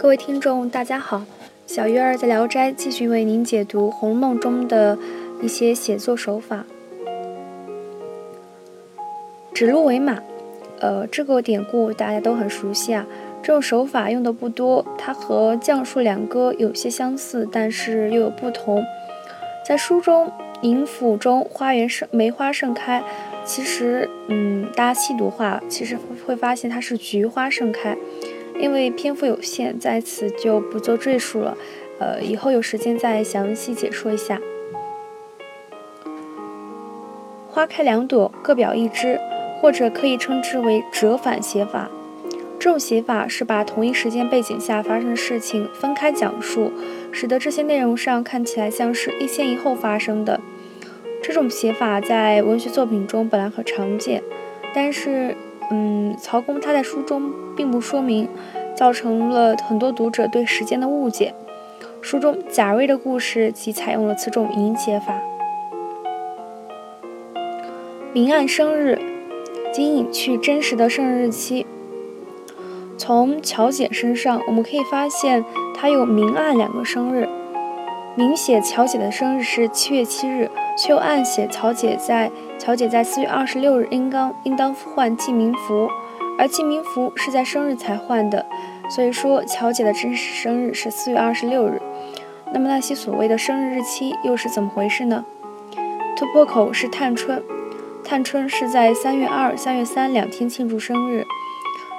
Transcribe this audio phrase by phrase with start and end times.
[0.00, 1.24] 各位听众，大家好，
[1.66, 4.96] 小鱼儿在《聊斋》继续为您解读《红楼梦》中的
[5.42, 6.64] 一些写作手法。
[9.52, 10.22] 指鹿为马，
[10.78, 13.04] 呃，这个典故大家都很熟悉啊。
[13.42, 18.84] 这种手法用的不多，它和降树两歌有些相似，但是又有不同。
[19.66, 20.30] 在书中，
[20.60, 23.02] 宁府中花园盛梅花盛开，
[23.44, 27.96] 其实，嗯，大家细读话，其实会发现它是菊花盛开。
[28.58, 31.56] 因为篇幅有限，在此就不做赘述了。
[31.98, 34.40] 呃，以后有时间再详细解说一下。
[37.50, 39.18] 花开两朵，各表一枝，
[39.60, 41.90] 或者可以称之为折返写法。
[42.60, 46.72] 这种写法是把同一时间背景下发生的事情分开讲述，
[47.12, 50.40] 使得这些内容上看起来像是一先一后发生的。
[51.22, 54.22] 这种写法在文学作品中本来很常见，
[54.74, 55.36] 但是，
[55.70, 58.28] 嗯，曹公他在书中并不说明，
[58.74, 61.34] 造成了很多读者对时间的误解。
[62.00, 65.20] 书中贾瑞的故事即采用了此种引写法。
[68.12, 68.98] 明暗生日，
[69.72, 71.66] 仅隐去真实的生日日期。
[72.96, 75.44] 从乔姐身上，我们可以发现
[75.74, 77.28] 她有明暗两个生日。
[78.16, 85.90] 明写乔姐的生日是七月七日，却又暗写乔姐在乔姐在四月二十六日应当应当换记名符，
[86.38, 88.46] 而记名符是在生日才换的。
[88.90, 91.82] 所以说，乔姐的真实生日是四月二十六日。
[92.54, 95.26] 那么那些所谓的生日日期又是怎么回事呢？
[96.16, 97.42] 突破口是探春，
[98.02, 101.26] 探春是在三月二、三月三两天庆祝生日。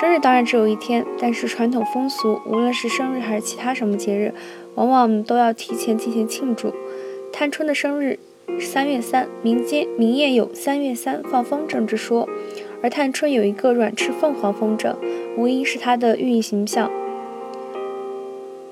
[0.00, 4.32] 生日当然只有一天，但是传统风俗，无论是生日还是其他什么节日，
[4.76, 6.72] 往往都要提前进行庆祝。
[7.32, 8.18] 探春的生日
[8.58, 12.28] 三月三，民间民间有三月三放风筝之说，
[12.82, 14.94] 而探春有一个软翅凤凰风筝，
[15.36, 16.90] 无疑是她的寓意形象。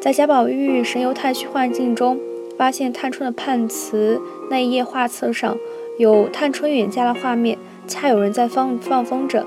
[0.00, 2.18] 在贾宝玉神游太虚幻境中，
[2.58, 5.56] 发现探春的判词那一页画册上
[5.98, 7.56] 有探春远嫁的画面，
[7.86, 9.44] 恰有人在放放风筝，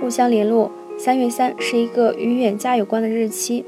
[0.00, 0.72] 互相联络。
[0.98, 3.64] 三月三是一个与远嫁有关的日期，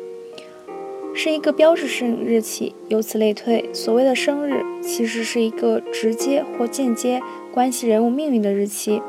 [1.15, 2.75] 是一个标志性日期。
[2.89, 9.01] 由此类推，所谓的生日其实是一个直接或间接关系人物命运的日期。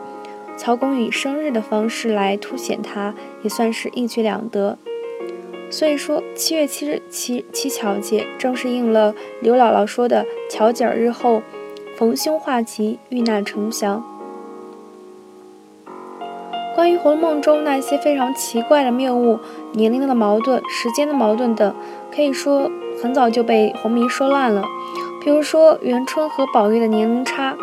[0.56, 4.78] 曹公以生日的方式来凸显它，也算是一举两得。
[5.70, 11.42] 所以说，七月七日七七巧节，正是应了刘姥姥说的“巧姐儿日后
[11.98, 14.02] 逢凶化吉，遇难成祥”。
[16.86, 19.40] 关于《红楼梦》中那些非常奇怪的谬误、
[19.72, 21.74] 年龄的矛盾、时间的矛盾等，
[22.16, 22.70] 可以说
[23.02, 24.64] 很早就被红迷说烂了。
[25.20, 27.58] 比如说元春和宝玉的年龄差，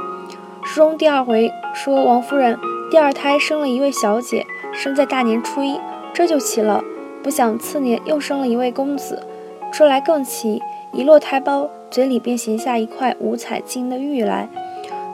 [0.64, 2.58] 书中第二回说王夫人
[2.90, 5.78] 第二胎生了一位小姐，生在大年初一，
[6.12, 6.82] 这就奇了。
[7.22, 9.22] 不想次年又生了一位公子，
[9.70, 10.60] 说来更奇，
[10.90, 14.48] 一落胎包，嘴里便衔下一块五彩金的玉来。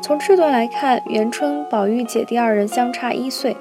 [0.01, 3.55] 从这段来看，元春、宝玉姐弟二人相差一岁。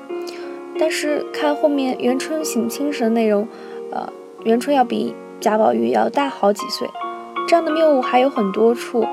[0.80, 3.48] 但是看后面元春省亲时的内容，
[3.92, 4.08] 呃，
[4.44, 6.88] 元春要比贾宝玉要大好几岁，
[7.48, 9.06] 这样的谬误还有很多处。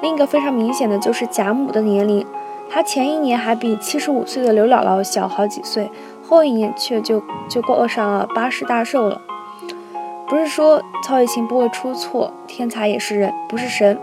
[0.00, 2.26] 另一个非常明显的就是贾母的年龄，
[2.68, 5.90] 她前一年还比七十五岁的刘姥姥小好几岁，
[6.22, 9.20] 后一年却就就过上了八十大寿了。
[10.28, 13.98] 不是说曹雪芹不会出错，天才也是人，不是神。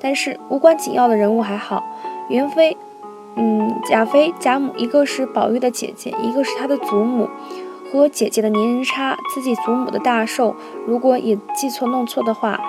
[0.00, 1.84] 但是无关紧要的人物还好，
[2.28, 2.76] 元妃。
[3.34, 7.28] 嗯，贾妃、贾母，一个是宝玉的姐姐，一个是他的祖母，
[7.90, 10.54] 和姐姐的年龄差，自己祖母的大寿，
[10.86, 12.60] 如果也记错弄错的话，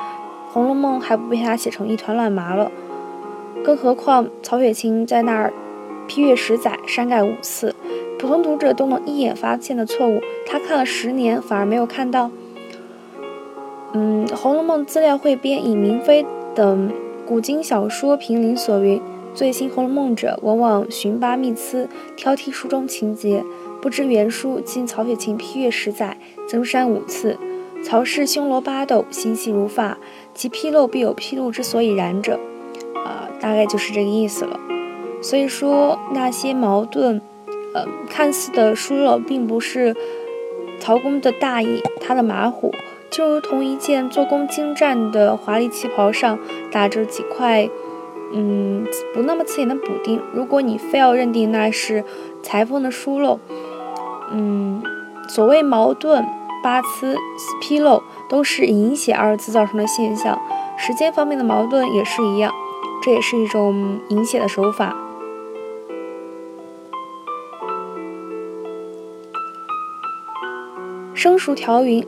[0.53, 2.71] 《红楼梦》还不被他写成一团乱麻了。
[3.63, 5.53] 更何况曹雪芹在那儿
[6.07, 7.75] 批阅十载，删改五次，
[8.17, 12.31] 普通读者都能一眼发现的错误，他看了十年反而没有看到。
[13.93, 16.25] 嗯，《红楼梦》资料汇编以明妃
[16.55, 16.91] 等
[17.27, 19.01] 古今小说评林所云。
[19.35, 23.43] 最新《红楼梦》者，往往寻巴觅疵，挑剔书中情节，
[23.81, 27.39] 不知原书经曹雪芹批阅十载，增删五次。
[27.83, 29.97] 曹氏凶罗八斗，心细如发，
[30.35, 32.39] 其纰漏必有纰漏之所以然者。
[33.03, 34.59] 啊，大概就是这个意思了。
[35.21, 37.19] 所以说，那些矛盾，
[37.73, 39.95] 呃，看似的疏漏，并不是
[40.79, 42.71] 曹公的大意，他的马虎，
[43.09, 46.37] 就如同一件做工精湛的华丽旗袍上
[46.71, 47.67] 打着几块。
[48.31, 52.03] 嗯，不那么刺眼的补丁，如果你非要认定那是
[52.41, 53.39] 裁缝的疏漏，
[54.31, 54.81] 嗯，
[55.27, 56.25] 所谓矛盾、
[56.63, 57.17] 八疵、
[57.61, 60.39] 纰漏，都是引写二字造成的现象。
[60.77, 62.51] 时间方面的矛盾也是一样，
[63.03, 64.95] 这也是一种引写的手法。
[71.13, 72.05] 生熟条匀，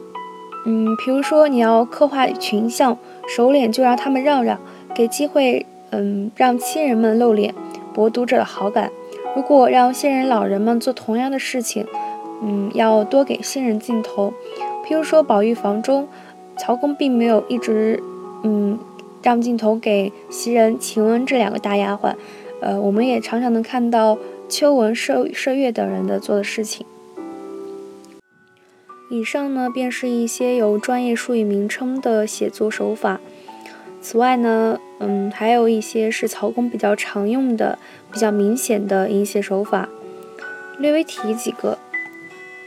[0.65, 2.97] 嗯，比如说你要刻画群像，
[3.27, 4.59] 熟脸就让他们让让，
[4.93, 7.53] 给机会，嗯，让亲人们露脸，
[7.93, 8.91] 博读者的好感。
[9.35, 11.85] 如果让新人老人们做同样的事情，
[12.41, 14.33] 嗯，要多给新人镜头。
[14.85, 16.07] 譬如说宝玉房中，
[16.57, 18.01] 曹公并没有一直，
[18.43, 18.77] 嗯，
[19.21, 22.13] 让镜头给袭人、晴雯这两个大丫鬟。
[22.61, 24.17] 呃，我们也常常能看到
[24.47, 26.85] 秋纹、麝麝月等人的做的事情。
[29.09, 33.19] 以上呢，便是一些有专业术语名称的写作手法。
[34.05, 37.79] 此外呢，嗯，还有一些是曹公比较常用的、
[38.11, 39.89] 比较明显的引写手法，
[40.77, 41.79] 略微提几个。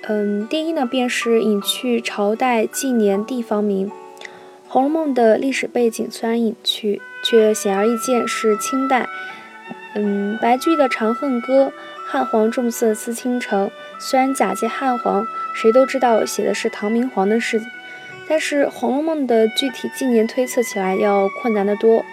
[0.08, 3.88] 嗯，第一呢，便是隐去朝代、纪年、地方名。
[4.66, 9.06] 《红楼梦》的历史背景虽然隐去，却显而易见是清代。
[9.94, 11.66] 嗯，白居易的《长恨歌》
[12.04, 13.70] “汉皇重色思倾城”，
[14.00, 15.24] 虽然假借汉皇，
[15.54, 17.62] 谁都知道写的是唐明皇的事，
[18.28, 22.04] 但是《红楼梦》的具体纪年推测起来要困难得多。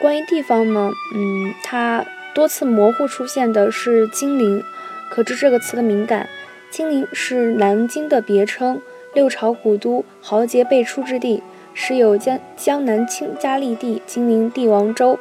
[0.00, 2.04] 关于地方呢，嗯，它
[2.34, 4.62] 多次模糊出现的是金陵，
[5.10, 6.28] 可知这个词的敏感。
[6.70, 8.80] 金陵是南京的别称，
[9.12, 11.42] 六朝古都，豪杰辈出之地，
[11.74, 15.18] 时有江江南清嘉立地，金陵帝王州。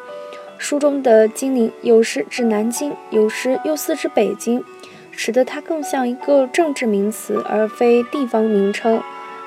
[0.57, 4.63] 书中的金陵有时指南京，有时又似指北京，
[5.12, 9.01] 使得它更像一个政治名词，而非地方名称，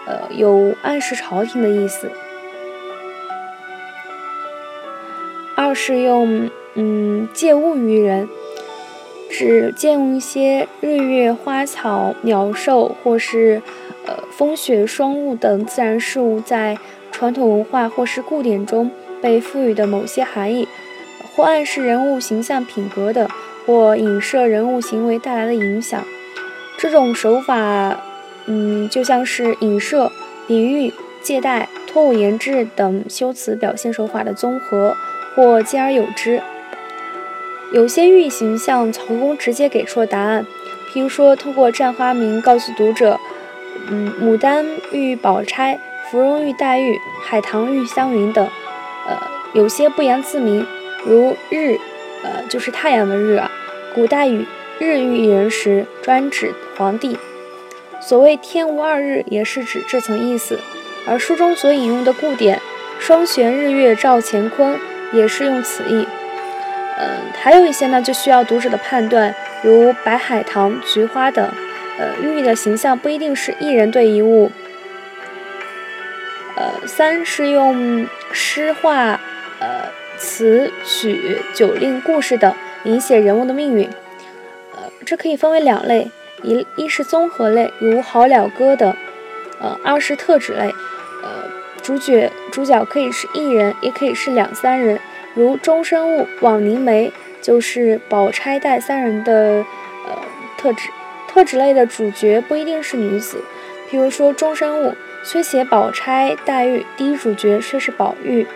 [0.07, 2.11] 呃，有暗示朝廷的意思。
[5.57, 8.29] 二是用嗯借物于人，
[9.31, 13.63] 指借用一些日月花草鸟兽，或是
[14.07, 16.77] 呃风雪霜雾等自然事物，在
[17.13, 18.91] 传统文化或是古典中
[19.23, 20.69] 被赋予的某些含义。
[21.37, 23.29] 或暗示人物形象品格的，
[23.67, 26.05] 或影射人物行为带来的影响，
[26.79, 28.01] 这种手法，
[28.47, 30.13] 嗯，就像是影射、
[30.47, 30.93] 比喻、
[31.23, 34.97] 借代、托物言志等修辞表现手法的综合，
[35.35, 36.43] 或兼而有之。
[37.73, 40.47] 有些寓意形象，曹公直接给出了答案，
[40.93, 43.19] 譬如说，通过占花名告诉读者，
[43.89, 45.81] 嗯，牡丹喻宝钗，
[46.11, 48.47] 芙蓉喻黛玉，海棠喻湘云等，
[49.09, 49.19] 呃，
[49.55, 50.67] 有些不言自明。
[51.07, 51.79] 如日，
[52.23, 53.51] 呃，就是太阳的日啊。
[53.95, 54.47] 古代语
[54.79, 57.19] 日喻一人时，专指皇帝。
[58.07, 60.61] 所谓天无二日，也是指这层意思。
[61.07, 62.61] 而书中所引用的故典
[63.01, 64.79] “双悬日月照乾坤”，
[65.15, 66.07] 也是用此意。
[66.99, 71.51] 嗯，还有一些呢，就需要读者的判断，如白海棠、菊花等，
[71.99, 74.53] 呃，寓意的形象不一定是一人对一物。
[76.57, 79.19] 呃，三是用诗画，
[79.61, 79.95] 呃。
[80.17, 82.55] 词曲、酒令、故事等，
[82.85, 83.91] 描写人物的命运。
[84.73, 86.09] 呃，这可以分为两类：
[86.45, 88.93] 一一是综合类，如《好了歌》等；
[89.61, 90.73] 呃，二是特指类。
[91.23, 91.51] 呃，
[91.83, 95.01] 主角主角可以是一人，也可以是两三人，
[95.35, 97.11] 如终身物、枉凝眉，
[97.41, 99.65] 就是宝钗、黛三人的
[100.07, 100.19] 呃
[100.59, 100.91] 特指。
[101.27, 103.39] 特指类的主角不一定是女子，
[103.91, 104.95] 譬如说终身物
[105.25, 108.47] 虽写宝钗、黛玉，第一主角却是宝玉。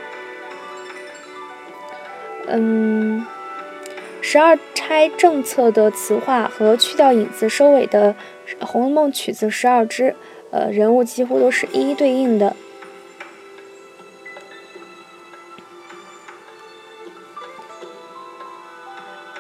[2.46, 3.26] 嗯，
[4.20, 4.56] 十二
[4.88, 8.14] 钗政策的词话和去掉引子收尾的
[8.66, 10.16] 《红楼梦》曲子十二支，
[10.50, 12.56] 呃，人物几乎都是一一对应的。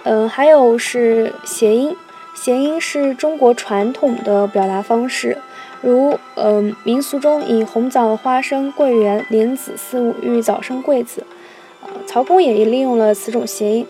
[0.02, 1.96] 嗯，还有是谐音，
[2.34, 5.38] 谐音是中国传统的表达方式，
[5.80, 11.24] 如嗯民俗中以红枣、花生、桂圆、莲子四物寓早生贵子。
[11.80, 13.86] 呃曹公也利用了此种谐音，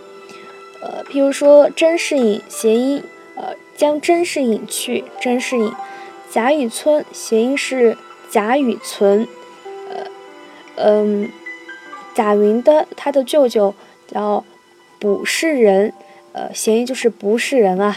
[1.10, 3.02] 譬如说“甄士隐”谐音，
[3.34, 5.64] 呃，将“甄士隐”去“甄士隐
[6.30, 7.96] ”；“贾雨村”谐音是
[8.30, 9.26] “贾雨村”，
[9.88, 10.06] 呃，
[10.76, 11.30] 嗯，
[12.14, 13.74] 贾云的他的舅舅
[14.06, 14.44] 叫
[14.98, 15.92] 卜士仁，
[16.32, 17.96] 呃，谐音就是不是人啊。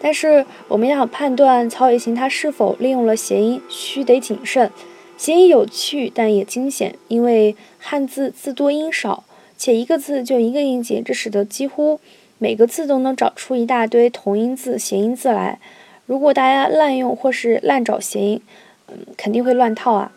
[0.00, 4.70] 但是我们要判断曹雪芹他是否利用了谐音，须得谨慎。
[5.16, 9.24] 谐音有趣，但也惊险，因为汉字字多音少。
[9.56, 12.00] 且一个字就一个音节，这使得几乎
[12.42, 15.60] 每个字都能找出一大堆同音字、谐音字来。
[16.06, 18.42] 如果大家滥用或是滥找谐音，
[18.88, 20.10] 嗯，肯定会乱套啊。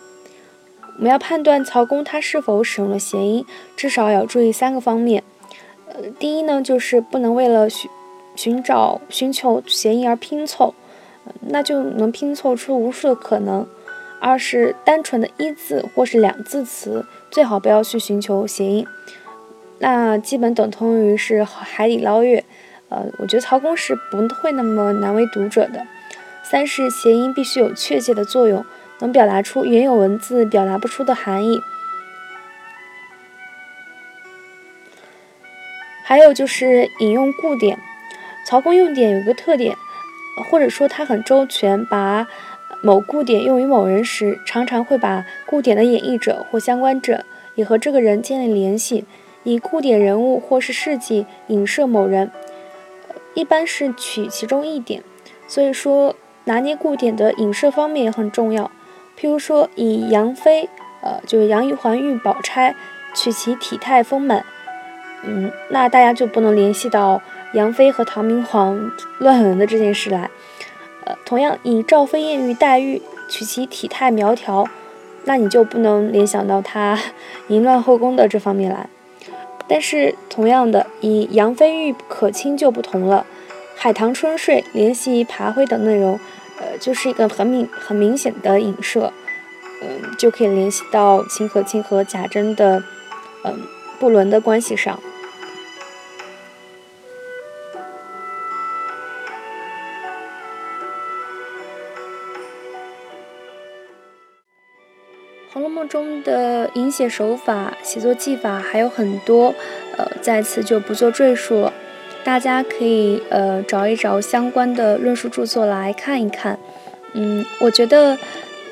[0.98, 3.46] 我们要判断曹公他是否使用了谐音，
[3.78, 5.24] 至少要注意三个方面。
[5.86, 7.92] 呃，第一呢，就是不能为了寻
[8.36, 10.74] 寻找、寻求谐音而拼凑，
[11.42, 13.68] 那就能拼凑出无数的可能。
[14.20, 18.88] 二是单纯的一字或是两字词，最好不要去寻求谐音。
[19.88, 22.44] 那基本等同于是海底捞月，
[22.90, 25.86] 呃，我觉得曹公是不会那么难为读者的。
[26.42, 28.66] 三是谐音必须有确切的作用，
[28.98, 31.62] 能表达出原有文字表达不出的含义。
[36.04, 37.78] 还有就是引用故典，
[38.48, 39.76] 曹公用典有一个特点，
[40.50, 42.26] 或者说他很周全，把
[42.82, 47.24] 某故典用于某人时，常常会把故典的演绎者或相关者
[47.54, 49.06] 也和这个人建立联系，
[49.46, 52.30] 以故典人物或是事迹影射某人，
[53.34, 55.02] 一般是取其中一点。
[55.48, 58.70] 所以说，拿捏故典的影射方面也很重要。
[59.18, 60.68] 譬如说，以杨妃，
[61.02, 62.76] 呃，就是杨玉环遇宝钗，
[63.14, 64.44] 取其体态丰满。
[65.24, 67.22] 嗯，那大家就不能联系到
[67.54, 70.30] 杨妃和唐明皇乱伦的这件事来。
[71.06, 74.68] 呃，同样以赵飞燕遇黛玉，取其体态苗条，
[75.26, 77.00] 那你就不能联想到她
[77.48, 78.90] 淫乱后宫的这方面来。
[79.68, 83.26] 但是同样的，以杨飞玉可卿就不同了，
[83.76, 86.20] 海棠春睡联系爬灰等内容，
[86.60, 89.12] 呃，就是一个很明很明显的影射，
[89.82, 92.84] 嗯，就可以联系到秦可卿和贾珍的，
[93.44, 93.62] 嗯，
[94.00, 94.98] 不伦的关系上。
[105.56, 109.56] 《红楼梦》中的影写手法、写作技法还有很多，
[109.96, 111.72] 呃，在此就不做赘述了。
[112.26, 116.60] 大家可以呃找一找相关的论述著作来看一看。
[117.14, 118.18] 嗯，我觉得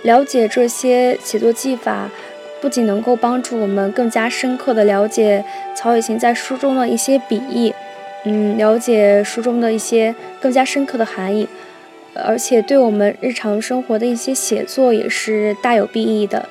[0.02, 2.10] 了解这些写作技法，
[2.60, 7.74] 不仅能够帮助我们更加深刻的了解曹雪芹在书中的一些笔意，
[8.26, 11.48] 嗯，了解书中的一些更加深刻的含义，
[12.14, 16.50] 而且对我们日常生活的一些写作也是大有裨益的。